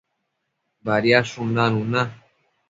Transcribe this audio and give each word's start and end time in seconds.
Badiadshun 0.85 1.53
nanun 1.59 1.87
na 1.91 2.03